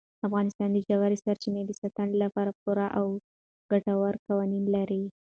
[0.27, 3.05] افغانستان د ژورې سرچینې د ساتنې لپاره پوره او
[3.71, 5.03] ګټور قوانین لري.